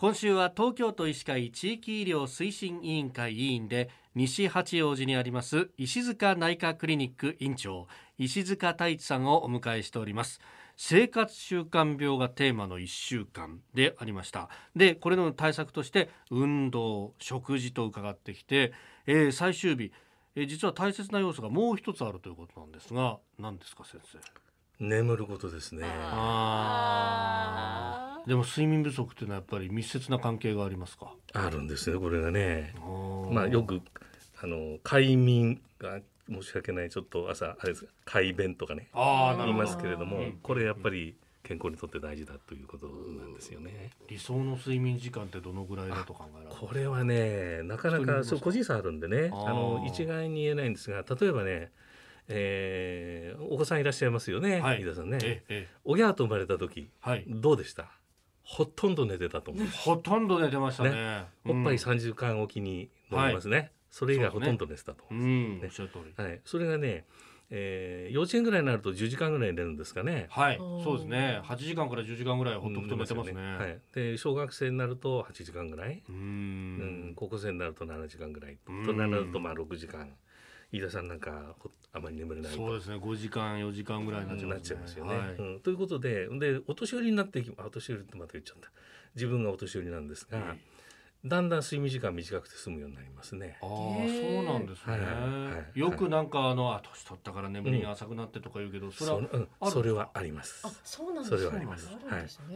[0.00, 10.40] 今週は東京都医師会地域医療推進委員会委員で西八王子にあります石塚内科クリニック院長石塚太一さんをお迎えしております。
[10.78, 14.48] 生活習慣病がテーマの1週間でありました。
[14.74, 18.72] でこれの対策として運動食事と伺ってきて、
[19.04, 19.92] えー、最終日、
[20.34, 24.18] えー、実は大切な要素がもう一つあるということなんですが何ですか先生？
[24.80, 25.82] 眠ることですね。
[25.84, 27.29] あ
[28.26, 31.12] でも睡眠不足っていうのはやっぱり密接な関係がありますか？
[31.32, 32.74] あるんですねこれがね。
[33.30, 33.80] まあよく
[34.42, 43.90] あの快眠が申し訳ないちょっと朝あれです快便とかね言いますけれどもこれやっぱり健康にとって大事だということなんですよね。
[44.08, 49.30] 理想の睡眠時間ってどのぐらいだと考えられこれはねなかなかそう個人差あるんでね。
[49.32, 51.72] あの一概に言えないんですが例えばね
[52.32, 57.90] えー、お子さんいらっしゃいますよね、はい、飯田さんね、ええ、親と生まれた時、はい、どうでした？
[58.50, 67.04] ほとんど寝てたと思うほとんど寝てましたね、ねおっぱい3時間おきに飲みますね、はい、それ以外ほとんど寝てたと思うんです、ね、はい、それがね
[67.52, 70.28] えー、幼稚園ぐらいになると10時間ぐらい寝るんですかね。
[70.30, 71.40] はい、そうですね。
[71.44, 73.42] 8時間から10時間ぐらいほっとくと寝てますね。
[73.42, 73.80] はい。
[73.92, 76.00] で小学生になると8時間ぐらい。
[76.08, 76.18] うん,、う
[77.10, 77.12] ん。
[77.16, 78.58] 高校生になると7時間ぐらい。
[78.68, 80.08] 大人になるとまあ6時間。
[80.72, 81.54] 飯田さんなんか
[81.92, 85.60] あまり眠れないそうですね5時間4時間ぐらいになっちゃ,、ね、いますよね、はいうん。
[85.60, 88.70] ということででお年寄りになっていきお年寄りってまた言っちゃった
[89.14, 90.56] 自分がお年寄りなんですが、
[91.24, 93.58] だんだん睡眠時間短くて済むようになりますね。
[93.60, 94.92] ああ、そうなんですね。
[94.92, 100.62] はいはい、よくなんかあの、あ、年取ったから眠りが浅くなってとか言うけど、それは、うん、それはあります。
[100.64, 101.90] あ、そうなんですそれはあります。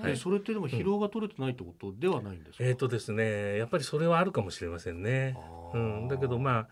[0.00, 0.16] はい。
[0.16, 2.64] それってでも疲労が取れてないってことではないんですか？
[2.64, 5.36] えっ、とですね、やっぱりそれはあるかもしれませんね。
[5.74, 6.68] うん、だけど、まあ。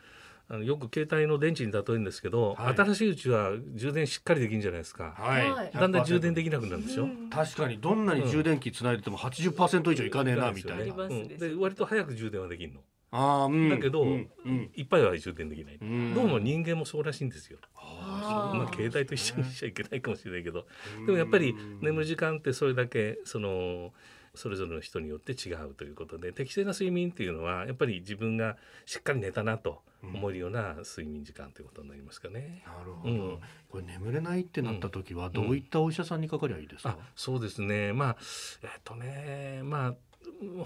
[0.53, 7.09] あのよく携帯の電池に例えるんですけど、はい、新しいうちは充電しっかりできるんじゃないですか、はい、だんだん充電できなくなるんでしょ？
[7.31, 12.81] 確かにどんなに充電器つないでても80%以上いかねえな、みたいな、うん、で割と早く充電はできるの。
[13.13, 14.31] あうん、だけど、うん。
[14.45, 17.59] うん、いっぱいは充電できない、うん、どうも人間もそうらしいんですよ。
[17.75, 20.67] あまあ、携帯と一緒にしちゃいけないかもしれないけど、
[21.07, 23.93] でもやっぱり眠る時間ってそれだけその
[24.35, 28.57] それぞれの人によって違うということで適正な睡眠っていうのはやっぱり自分が
[28.87, 32.63] しっかり寝たなと思えるような睡眠時間ということになりますかね。
[32.67, 33.39] なるほど、うん、
[33.71, 37.93] これ眠れないってなった時はどういったお医者さんにかかりゃいいですか、うん、そうですね。
[37.93, 38.17] まあ
[38.63, 39.95] えっとねまあ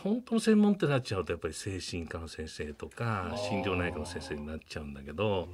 [0.03, 5.49] 本当の専門ってなっちゃうとやっぱり精神科の先生とか心療内科の先生になっちゃうんだけど、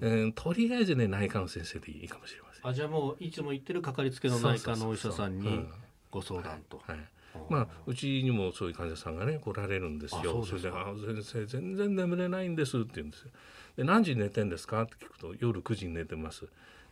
[0.00, 2.66] うん、とりあえずね内科の先生でいいかもしれません。
[2.68, 5.66] あじゃあもういつも行ってるかかりつけの内科のお医者さんに
[6.10, 6.82] ご相談と。
[6.86, 7.06] はい、はい。
[7.50, 10.42] まあ、うちにもそういう患者さんがね来られるんですよ。
[10.44, 13.30] それであ先生全然眠れないんです」って言うんですよ。
[13.76, 16.46] で何時に寝てんですかって聞くと夜9時に寝てます。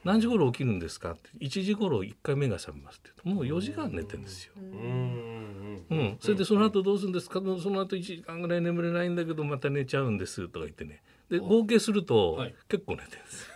[0.04, 4.52] 何時頃起きるんですかって1時頃1回目が覚めますって言うともう4時間寝てんですよ。
[4.56, 7.40] うん、それでその後どうするんですか？
[7.40, 11.02] その後1時間ぐらい眠れないんだけどまた寝ちゃうんですとか言ってね。
[11.30, 12.38] で合計すると
[12.68, 13.54] 結構寝てるんですよ。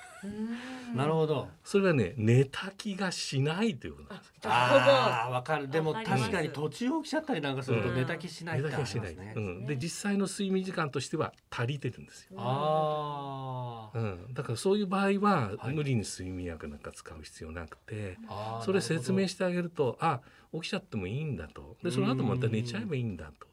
[0.95, 1.49] なるほど。
[1.65, 4.33] それはね、寝た気がしないということなんです。
[4.45, 5.69] ああ、わかる。
[5.69, 9.15] でも確かに途中起きちゃったりなんかすると寝た気しない寝た気しない。
[9.15, 9.67] うん。
[9.67, 12.37] で実際の睡眠時間としては足りてるんですよ。
[12.39, 13.99] ああ。
[13.99, 14.35] うん。
[14.35, 18.19] だからそういう場合は無理に睡眠薬なんか使う必要なくて、
[18.65, 20.21] それ説明してあげると、あ、
[20.53, 21.77] 起きちゃってもいいんだと。
[21.83, 23.49] でその後また寝ちゃえばいいんだと。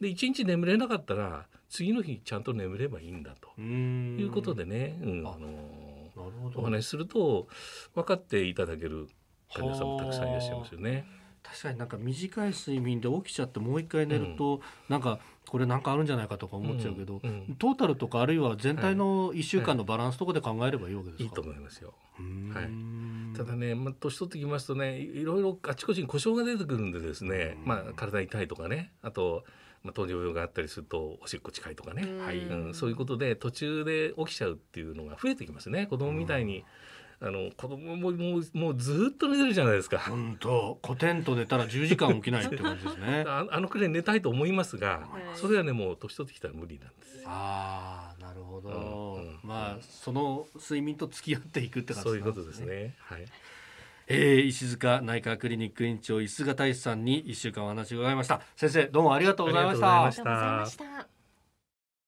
[0.00, 5.83] で一日眠れなかったら次の日ちゃんと眠ればいいんだということでね、うん、あの
[6.56, 7.48] お話しすると
[7.94, 9.08] 分かっていただける
[9.52, 11.06] 患者さんもたくさんいらっしゃいますよね。
[11.44, 21.92] 確かになんか短い睡眠で起きちゃってもう一回寝ると、うん、なんかこれなんかあるんじゃないかとか思っちゃうけど、うんうん、トータルとかあるいは全体の1週間のバランスとかで考えればいいわけですか、はい、いいと思いますよ。
[22.16, 29.44] はい、ただね、まあ、年取ってきますとねいろいろあちこちに故障が出てくるんでですね、まあ、体痛いとかねあと
[29.84, 36.64] まあ、糖尿病があったりするとおしっこ近いとかね、はいうん、そういうことで途中で起きちゃうっていうのが増えてきますね子供みたいに。
[37.20, 39.98] あの子供ももうもうずっと寝てるじゃないですか。
[39.98, 43.24] 本当、コテンと寝たら10時間起きないって感じですね。
[43.28, 48.68] ああのくらい寝たいと思いますが、それはねもう年取ってきたら無理なんですああ、なるほど。
[48.68, 52.94] うんうん、まあその睡眠と付き合っていくって感じ、ね、そういうことですね。
[52.98, 53.24] はい。
[54.06, 58.40] えー、石塚内科クリニック院長石塚大志さんに一週間お話を伺いました。
[58.56, 59.74] 先生どうもありがとうございま
[60.12, 61.13] した。